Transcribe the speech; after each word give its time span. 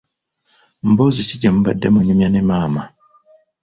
Mboozi 0.89 1.21
ki 1.27 1.35
gye 1.41 1.49
mubadde 1.53 1.87
munyumya 1.93 2.27
ne 2.31 2.41
maama? 2.47 2.83